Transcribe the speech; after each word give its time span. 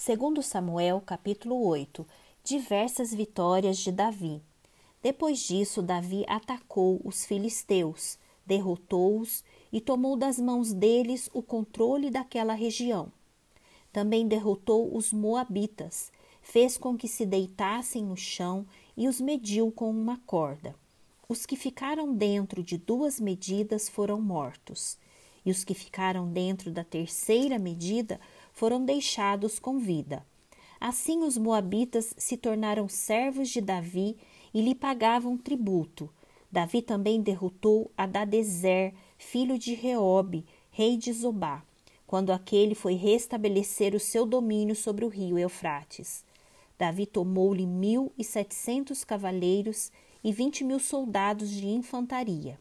Segundo 0.00 0.44
Samuel, 0.44 1.02
capítulo 1.04 1.60
8, 1.66 2.06
diversas 2.44 3.12
vitórias 3.12 3.78
de 3.78 3.90
Davi. 3.90 4.40
Depois 5.02 5.40
disso, 5.40 5.82
Davi 5.82 6.24
atacou 6.28 7.00
os 7.04 7.26
filisteus, 7.26 8.16
derrotou-os 8.46 9.42
e 9.72 9.80
tomou 9.80 10.16
das 10.16 10.38
mãos 10.38 10.72
deles 10.72 11.28
o 11.34 11.42
controle 11.42 12.10
daquela 12.10 12.54
região. 12.54 13.10
Também 13.92 14.28
derrotou 14.28 14.96
os 14.96 15.12
moabitas, 15.12 16.12
fez 16.42 16.78
com 16.78 16.96
que 16.96 17.08
se 17.08 17.26
deitassem 17.26 18.04
no 18.04 18.16
chão 18.16 18.64
e 18.96 19.08
os 19.08 19.20
mediu 19.20 19.72
com 19.72 19.90
uma 19.90 20.18
corda. 20.18 20.76
Os 21.28 21.44
que 21.44 21.56
ficaram 21.56 22.14
dentro 22.14 22.62
de 22.62 22.78
duas 22.78 23.18
medidas 23.18 23.88
foram 23.88 24.20
mortos, 24.20 24.96
e 25.44 25.50
os 25.50 25.64
que 25.64 25.74
ficaram 25.74 26.30
dentro 26.30 26.70
da 26.70 26.84
terceira 26.84 27.58
medida 27.58 28.20
foram 28.58 28.84
deixados 28.84 29.60
com 29.60 29.78
vida. 29.78 30.26
Assim 30.80 31.22
os 31.22 31.38
moabitas 31.38 32.12
se 32.18 32.36
tornaram 32.36 32.88
servos 32.88 33.50
de 33.50 33.60
Davi 33.60 34.16
e 34.52 34.60
lhe 34.60 34.74
pagavam 34.74 35.38
tributo. 35.38 36.10
Davi 36.50 36.82
também 36.82 37.22
derrotou 37.22 37.88
Adadezer, 37.96 38.94
filho 39.16 39.56
de 39.56 39.74
Reobe, 39.74 40.44
rei 40.72 40.96
de 40.96 41.12
Zobá, 41.12 41.62
quando 42.04 42.32
aquele 42.32 42.74
foi 42.74 42.94
restabelecer 42.94 43.94
o 43.94 44.00
seu 44.00 44.26
domínio 44.26 44.74
sobre 44.74 45.04
o 45.04 45.08
rio 45.08 45.38
Eufrates. 45.38 46.24
Davi 46.76 47.06
tomou-lhe 47.06 47.64
mil 47.64 48.10
e 48.18 48.24
setecentos 48.24 49.04
cavaleiros 49.04 49.92
e 50.24 50.32
vinte 50.32 50.64
mil 50.64 50.80
soldados 50.80 51.48
de 51.48 51.68
infantaria. 51.68 52.58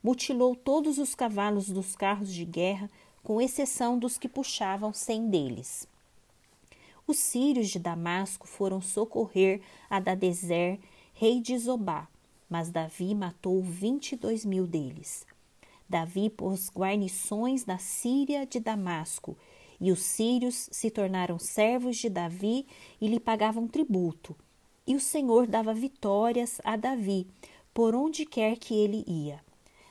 Mutilou 0.00 0.54
todos 0.54 0.96
os 0.98 1.12
cavalos 1.12 1.68
dos 1.68 1.96
carros 1.96 2.32
de 2.32 2.44
guerra 2.44 2.88
com 3.24 3.40
exceção 3.40 3.98
dos 3.98 4.18
que 4.18 4.28
puxavam 4.28 4.92
cem 4.92 5.28
deles. 5.28 5.88
Os 7.06 7.18
sírios 7.18 7.70
de 7.70 7.78
Damasco 7.78 8.46
foram 8.46 8.80
socorrer 8.80 9.60
Adadezer, 9.90 10.78
rei 11.14 11.40
de 11.40 11.58
Zobá, 11.58 12.06
mas 12.48 12.70
Davi 12.70 13.14
matou 13.14 13.60
vinte 13.62 14.12
e 14.12 14.16
dois 14.16 14.44
mil 14.44 14.66
deles. 14.66 15.26
Davi 15.88 16.30
pôs 16.30 16.70
guarnições 16.70 17.66
na 17.66 17.78
Síria 17.78 18.46
de 18.46 18.60
Damasco, 18.60 19.36
e 19.80 19.90
os 19.90 20.00
sírios 20.00 20.68
se 20.70 20.90
tornaram 20.90 21.38
servos 21.38 21.96
de 21.96 22.08
Davi 22.08 22.66
e 23.00 23.08
lhe 23.08 23.18
pagavam 23.18 23.66
tributo. 23.66 24.36
E 24.86 24.94
o 24.94 25.00
Senhor 25.00 25.46
dava 25.46 25.74
vitórias 25.74 26.60
a 26.62 26.76
Davi, 26.76 27.26
por 27.72 27.94
onde 27.94 28.24
quer 28.24 28.56
que 28.56 28.74
ele 28.74 29.04
ia. 29.06 29.40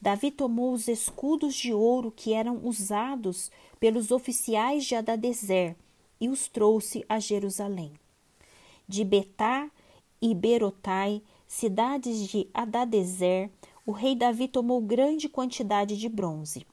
Davi 0.00 0.30
tomou 0.30 0.72
os 0.72 0.88
escudos 0.88 1.54
de 1.54 1.72
ouro 1.72 2.10
que 2.10 2.32
eram 2.32 2.60
usados 2.62 3.50
pelos 3.80 4.10
oficiais 4.10 4.84
de 4.84 4.94
Adadezer 4.94 5.76
e 6.20 6.28
os 6.28 6.48
trouxe 6.48 7.04
a 7.08 7.18
Jerusalém. 7.18 7.92
De 8.86 9.04
Betá 9.04 9.70
e 10.20 10.34
Berotai, 10.34 11.22
cidades 11.46 12.28
de 12.28 12.48
Adadezer, 12.52 13.50
o 13.84 13.92
rei 13.92 14.14
Davi 14.14 14.48
tomou 14.48 14.80
grande 14.80 15.28
quantidade 15.28 15.96
de 15.96 16.08
bronze. 16.08 16.66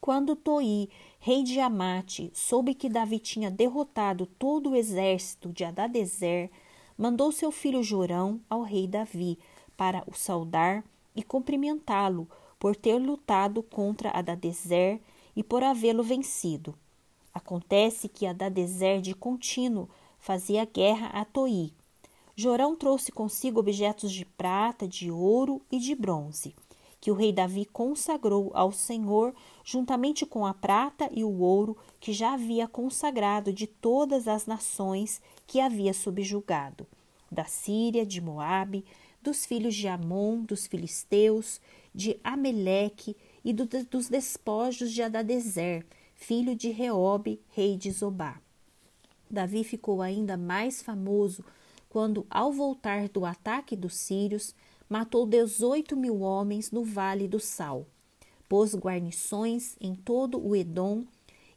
Quando 0.00 0.34
Toi, 0.34 0.88
rei 1.18 1.42
de 1.42 1.60
Amate, 1.60 2.30
soube 2.32 2.74
que 2.74 2.88
Davi 2.88 3.18
tinha 3.18 3.50
derrotado 3.50 4.24
todo 4.26 4.70
o 4.70 4.76
exército 4.76 5.52
de 5.52 5.64
Adadezer, 5.64 6.50
mandou 6.96 7.30
seu 7.30 7.50
filho 7.50 7.82
Jorão 7.82 8.40
ao 8.48 8.62
rei 8.62 8.86
Davi 8.86 9.38
para 9.76 10.02
o 10.06 10.14
saudar 10.14 10.84
e 11.14 11.22
cumprimentá-lo 11.22 12.28
por 12.58 12.76
ter 12.76 12.98
lutado 12.98 13.62
contra 13.62 14.10
Adadezer 14.10 15.00
e 15.34 15.42
por 15.42 15.62
havê-lo 15.62 16.02
vencido. 16.02 16.74
Acontece 17.32 18.08
que 18.08 18.26
Adadezer 18.26 19.00
de 19.00 19.14
contínuo 19.14 19.88
fazia 20.18 20.64
guerra 20.64 21.08
a 21.08 21.24
Toi. 21.24 21.72
Jorão 22.36 22.76
trouxe 22.76 23.12
consigo 23.12 23.60
objetos 23.60 24.12
de 24.12 24.24
prata, 24.24 24.86
de 24.86 25.10
ouro 25.10 25.60
e 25.70 25.78
de 25.78 25.94
bronze, 25.94 26.54
que 27.00 27.10
o 27.10 27.14
rei 27.14 27.32
Davi 27.32 27.64
consagrou 27.64 28.50
ao 28.54 28.72
Senhor, 28.72 29.34
juntamente 29.64 30.26
com 30.26 30.44
a 30.44 30.52
prata 30.52 31.08
e 31.12 31.24
o 31.24 31.40
ouro 31.40 31.76
que 31.98 32.12
já 32.12 32.34
havia 32.34 32.68
consagrado 32.68 33.52
de 33.52 33.66
todas 33.66 34.28
as 34.28 34.46
nações 34.46 35.20
que 35.46 35.60
havia 35.60 35.94
subjugado, 35.94 36.86
da 37.30 37.44
Síria, 37.44 38.04
de 38.04 38.20
Moabe, 38.20 38.84
dos 39.22 39.44
filhos 39.44 39.74
de 39.74 39.86
Amon, 39.86 40.42
dos 40.42 40.66
filisteus, 40.66 41.60
de 41.94 42.18
Ameleque 42.24 43.16
e 43.44 43.52
do, 43.52 43.66
dos 43.66 44.08
despojos 44.08 44.90
de 44.92 45.02
Adadezer, 45.02 45.86
filho 46.14 46.54
de 46.54 46.70
Reobe, 46.70 47.40
rei 47.50 47.76
de 47.76 47.90
Zobá. 47.90 48.40
Davi 49.30 49.62
ficou 49.62 50.02
ainda 50.02 50.36
mais 50.36 50.82
famoso 50.82 51.44
quando, 51.88 52.26
ao 52.30 52.52
voltar 52.52 53.08
do 53.08 53.24
ataque 53.24 53.76
dos 53.76 53.94
sírios, 53.94 54.54
matou 54.88 55.26
dezoito 55.26 55.96
mil 55.96 56.20
homens 56.20 56.70
no 56.70 56.84
Vale 56.84 57.28
do 57.28 57.38
Sal. 57.38 57.86
Pôs 58.48 58.74
guarnições 58.74 59.76
em 59.80 59.94
todo 59.94 60.44
o 60.44 60.56
Edom, 60.56 61.04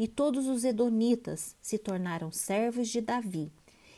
e 0.00 0.08
todos 0.08 0.48
os 0.48 0.64
edonitas 0.64 1.54
se 1.60 1.76
tornaram 1.76 2.32
servos 2.32 2.88
de 2.88 3.02
Davi. 3.02 3.52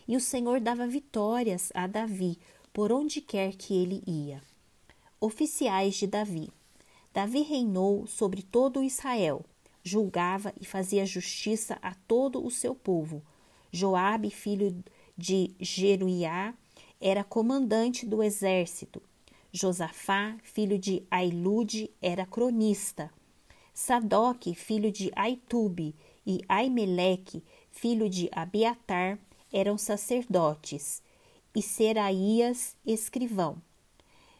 E 0.07 0.17
o 0.17 0.21
Senhor 0.21 0.61
dava 0.61 0.87
vitórias 0.87 1.71
a 1.75 1.87
Davi 1.87 2.39
por 2.73 2.91
onde 2.93 3.21
quer 3.21 3.55
que 3.55 3.75
ele 3.75 4.03
ia. 4.07 4.43
Oficiais 5.21 5.95
de 5.95 6.07
Davi. 6.07 6.51
Davi 7.13 7.43
reinou 7.43 8.07
sobre 8.07 8.43
todo 8.43 8.83
Israel, 8.83 9.45
julgava 9.83 10.53
e 10.61 10.65
fazia 10.65 11.05
justiça 11.05 11.79
a 11.83 11.95
todo 11.95 12.45
o 12.45 12.51
seu 12.51 12.75
povo. 12.75 13.23
Joabe, 13.71 14.31
filho 14.31 14.83
de 15.17 15.55
Jeruiá, 15.61 16.55
era 17.01 17.23
comandante 17.23 18.07
do 18.07 18.23
exército. 18.23 19.03
Josafá, 19.53 20.37
filho 20.43 20.79
de 20.79 21.03
Ailude, 21.11 21.91
era 22.01 22.25
cronista. 22.25 23.11
Sadoc, 23.75 24.55
filho 24.55 24.91
de 24.91 25.11
Aitube, 25.15 25.95
e 26.27 26.41
Aimeleque, 26.49 27.43
filho 27.71 28.09
de 28.09 28.29
Abiatar, 28.33 29.19
eram 29.53 29.77
sacerdotes 29.77 31.03
e 31.55 31.61
Seraías, 31.61 32.77
escrivão. 32.85 33.61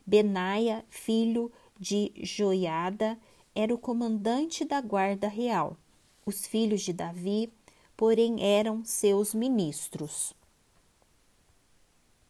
Benaia, 0.07 0.85
filho 0.89 1.53
de 1.79 2.13
Joiada, 2.17 3.19
era 3.55 3.75
o 3.75 3.79
comandante 3.79 4.65
da 4.65 4.81
guarda 4.81 5.29
real. 5.29 5.77
Os 6.25 6.47
filhos 6.47 6.83
de 6.83 6.93
Davi, 6.93 7.53
porém, 7.97 8.43
eram 8.43 8.85
seus 8.85 9.35
ministros. 9.35 10.33